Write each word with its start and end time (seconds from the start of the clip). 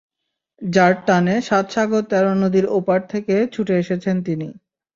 যার 0.61 0.93
টানে 1.05 1.35
সাত 1.41 1.65
সাগর 1.73 2.03
তেরো 2.11 2.33
নদীর 2.35 2.65
ওপার 2.77 2.99
থেকে 3.11 3.35
ছুটে 3.53 3.73
এসেছেন 3.81 4.15
তিনি। 4.23 4.47